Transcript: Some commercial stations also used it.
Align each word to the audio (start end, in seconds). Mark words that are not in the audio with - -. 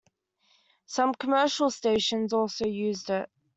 Some 0.87 1.13
commercial 1.13 1.69
stations 1.69 2.33
also 2.33 2.65
used 2.65 3.11
it. 3.11 3.29